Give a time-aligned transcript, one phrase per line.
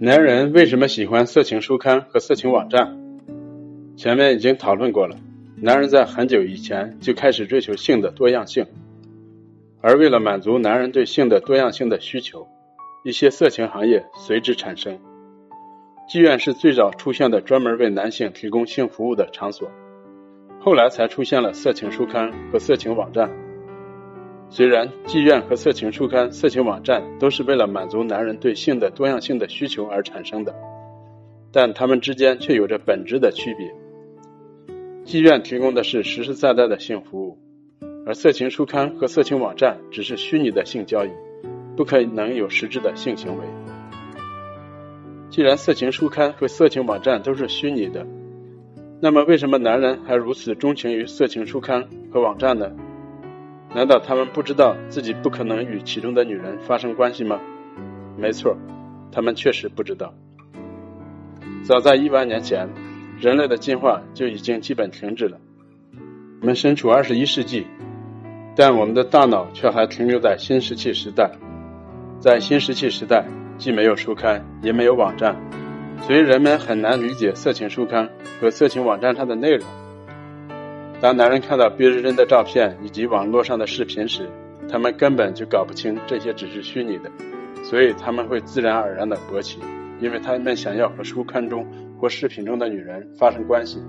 [0.00, 2.96] 男人为什么喜欢色情书刊和色情网站？
[3.96, 5.16] 前面已经讨论过了。
[5.56, 8.64] 男人在很久以前就开始追求性的多样性，
[9.80, 12.46] 而为了满足男人对性的多样性的需求，
[13.02, 15.00] 一些色情行业随之产生。
[16.08, 19.68] 妓院是最早出现的专门为男性提供性服务的场所，
[20.60, 23.28] 后来才出现了色情书刊和色情网站。
[24.50, 30.54] 虽然妓院和色情书刊、色情网站都是为了满足男人对性的多样性的需求而产生的，
[31.52, 33.74] 但他们之间却有着本质的区别。
[35.04, 37.38] 妓院提供的是实实在在的性服务，
[38.06, 41.10] 而色情书刊和色情网站只是虚拟的性交易，
[41.76, 43.44] 不可能有实质的性行为。
[45.30, 48.06] 既然色情书刊和色情网站都是虚拟的，
[48.98, 52.70] 那么为什么男人还如此钟情于色情书刊和网站呢？
[53.74, 57.38] 难道他们不知道自己不可能与其中的女人发生关系吗？
[58.16, 58.56] 没错，
[59.12, 60.12] 他们确实不知道。
[61.62, 62.68] 早在亿万年前，
[63.20, 65.38] 人类的进化就已经基本停止了。
[66.40, 67.66] 我们身处二十一世纪，
[68.56, 71.30] 但我们的大脑却还停留在新石器时代。
[72.20, 73.24] 在新石器时代，
[73.58, 75.36] 既没有书刊，也没有网站，
[76.02, 78.08] 所以人们很难理解色情书刊
[78.40, 79.66] 和色情网站上的内容。
[81.00, 84.28] 当男人看到别人的照片以及网络上的视频时，
[84.68, 87.10] 他们根本就搞不清这些只是虚拟的，
[87.62, 89.60] 所以他们会自然而然的勃起，
[90.00, 91.64] 因为他们想要和书刊中
[92.00, 93.80] 或视频中的女人发生关系。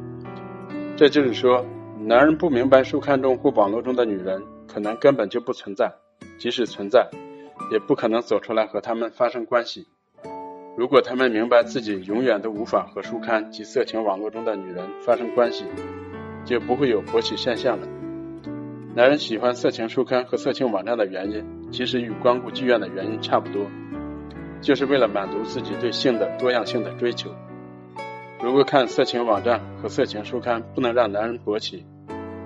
[0.95, 1.65] 这就是说，
[1.99, 5.91] 男人不明白书刊中或网络中的女人可能根本就不存在，
[6.37, 7.09] 即使存在，
[7.71, 9.87] 也不可能走出来和他们发生关系。
[10.77, 15.65] 如果他们明白自己永远都无法和书刊及色情网络中的女人发生关系，
[16.49, 17.87] 就不会有勃起现象了。
[18.95, 23.67] 男人喜欢色情书刊和色情网站的原因，其实与光顾妓院的原因差不多，
[24.59, 27.29] 就是为了满足自己对性的多样性的追求。
[28.41, 31.85] 如果看色情网站和色情书刊不能让男人勃起，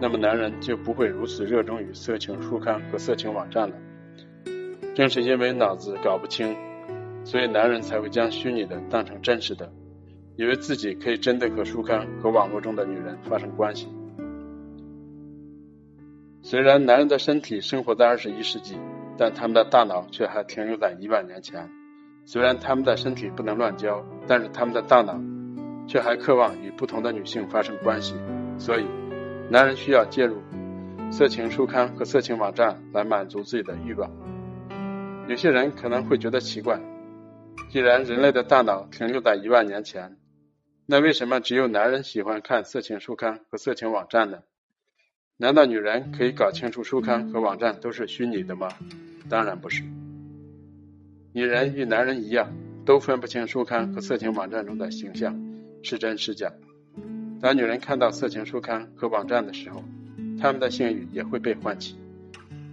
[0.01, 3.75] 那么男人就不会如此热衷于色情书刊和色情网站了。
[4.93, 6.53] 正是因为脑子搞不清，
[7.23, 9.71] 所以男人才会将虚拟的当成真实的。
[10.35, 13.87] 以为自己可以真的和书刊和网络中的女人发生关系。
[16.45, 18.77] 虽然男人的身体生活在二十一世纪，
[19.17, 21.69] 但他们的大脑却还停留在一万年前。
[22.25, 25.17] 虽然他们的身体不能乱交，但是他们的大脑
[25.87, 28.15] 却还渴望与不同的女性发生关系。
[28.57, 28.85] 所以，
[29.49, 30.41] 男人需要介入
[31.09, 34.11] 色情书刊和色情网站来满足自己的欲望。
[35.29, 36.77] 有些人可能会觉得奇怪，
[37.69, 40.17] 既然人类的大脑停留在一万年前，
[40.85, 44.39] 那为什么只有男人喜欢看色情书刊和色情网站呢？
[45.43, 48.69] 难道女人可以搞清楚书刊和网站都是虚拟的吗？
[49.27, 49.83] 当然不是。
[51.33, 52.53] 女人与男人一样，
[52.85, 55.37] 都分不清书刊和色情网站中的形象
[55.81, 56.53] 是真是假。
[57.41, 59.83] 当女人看到色情书刊和网站的时候，
[60.39, 61.97] 她们的性欲也会被唤起，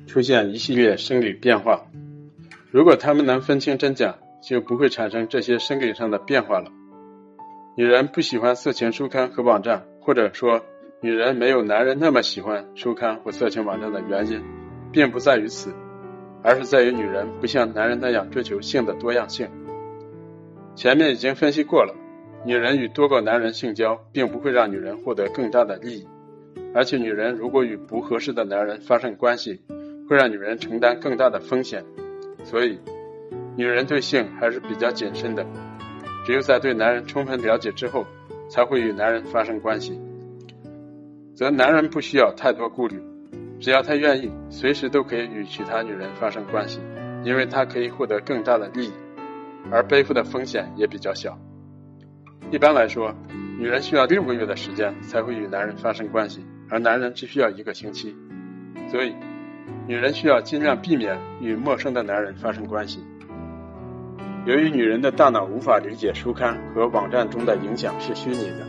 [0.06, 1.88] 出现一系列生理变化。
[2.70, 6.70] 如果她们能分清真假，就不会产生这些生理上的变化了。
[7.76, 10.64] 女人不喜欢色情书刊和网站，或者说
[11.02, 14.42] 女人没有男人那么喜欢书刊或色情网站的原因，
[14.92, 15.72] 并不在于此，
[16.42, 19.48] 而是在于女人不像男人那样追求性的多样性。
[20.74, 21.94] 前面已经分析过了，
[22.44, 26.08] 女人与多个男人性交，并不会让女人获得更大的利益，
[26.74, 29.62] 而且女人如果与不合适的男人发生关系，
[30.06, 31.82] 会让女人承担更大的风险，
[32.44, 32.78] 所以
[33.56, 35.46] 女人对性还是比较谨慎的。
[36.26, 38.04] 只有在对男人充分了解之后，
[38.50, 39.98] 才会与男人发生关系，
[41.40, 43.02] 则男人不需要太多顾虑，
[43.58, 46.80] 只要他愿意，随时都可以与其他女人发生关系，
[47.24, 48.92] 因为他可以获得更大的利益，
[49.70, 51.38] 而背负的风险也比较小。
[52.50, 53.14] 一般来说，
[53.58, 58.14] 女人需要六个月的时间才会与男人发生关系，而男人只需要一个星期，
[58.90, 59.14] 所以
[59.86, 63.02] 女人需要尽量避免与陌生的男人发生关系。
[64.44, 68.66] 由于女人的大脑无法理解书刊和网站中的影响是虚拟的，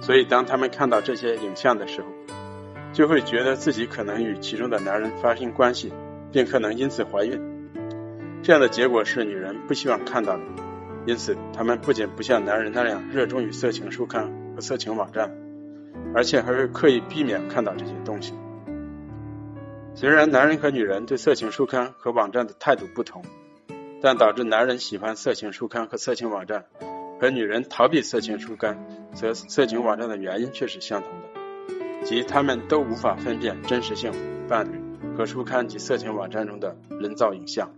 [0.00, 2.08] 所以当他们看到这些影像的时候，
[2.92, 5.92] 就会觉得自己可能与其中的男人发生关系，
[6.32, 7.40] 并可能因此怀孕。
[8.42, 10.42] 这样的结果是女人不希望看到的，
[11.06, 15.30] 因此他们不仅不像男人那样热衷于色情书刊和色情网站，
[16.14, 18.34] 而且还会刻意避免看到这些东西。
[19.94, 23.22] 虽然男人和女人对色情书刊和网站的态度不同。
[24.02, 26.64] 但导致男人喜欢色情书刊和色情网站，
[27.20, 28.78] 和女人逃避色情书刊
[29.12, 34.10] 则色情网站的原因却是相同的，即他们都无法分辨真实性
[34.48, 34.80] 伴侣
[35.16, 37.70] 和书刊及色情网站中的人造影像。